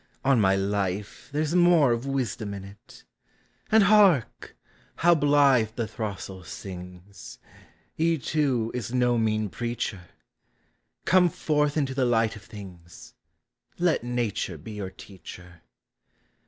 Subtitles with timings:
[0.25, 3.03] on my life, There 's more of wisdom in it!
[3.71, 4.57] And hark!
[4.95, 7.37] how blithe the throstle sings!
[7.93, 10.09] He, too, is no mean preacher;
[11.05, 13.13] Come forth into the light of things—
[13.77, 15.61] Let Nature be your teacher.